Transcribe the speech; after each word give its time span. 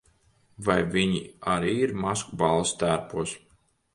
Vai 0.67 0.77
viņi 0.95 1.19
arī 1.57 1.75
ir 1.87 1.93
maskuballes 2.05 2.75
tērpos? 2.85 3.37